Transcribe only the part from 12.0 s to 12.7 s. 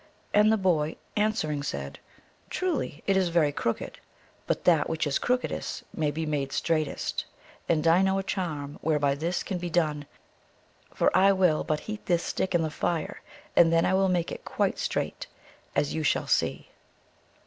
this stick in